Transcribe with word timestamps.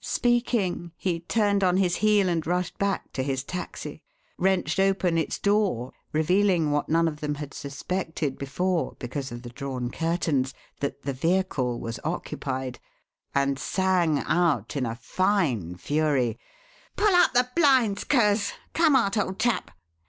Speaking, 0.00 0.90
he 0.96 1.20
turned 1.20 1.62
on 1.62 1.76
his 1.76 1.94
heel 1.98 2.28
and 2.28 2.44
rushed 2.44 2.78
back 2.78 3.12
to 3.12 3.22
his 3.22 3.44
taxi, 3.44 4.02
wrenched 4.36 4.80
open 4.80 5.16
its 5.16 5.38
door, 5.38 5.92
revealing 6.12 6.72
what 6.72 6.88
none 6.88 7.06
of 7.06 7.20
them 7.20 7.36
had 7.36 7.54
suspected 7.54 8.36
before, 8.36 8.96
because 8.98 9.30
of 9.30 9.42
the 9.42 9.50
drawn 9.50 9.92
curtains: 9.92 10.52
that 10.80 11.02
the 11.02 11.12
vehicle 11.12 11.78
was 11.78 12.00
occupied 12.02 12.80
and 13.36 13.56
sang 13.56 14.18
out 14.26 14.74
in 14.74 14.84
a 14.84 14.96
fine 14.96 15.76
fury, 15.76 16.40
"Pull 16.96 17.14
up 17.14 17.32
the 17.32 17.48
blinds, 17.54 18.02
Curz. 18.02 18.52
Come 18.72 18.96
out, 18.96 19.16
old 19.16 19.38
chap. 19.38 19.70